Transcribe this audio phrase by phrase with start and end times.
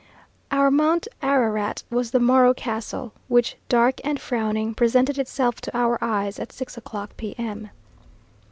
[0.49, 5.99] Our Mount Ararat was the Morro Castle, which, dark and frowning, presented itself to our
[6.03, 7.69] eyes, at six o'clock, P.M.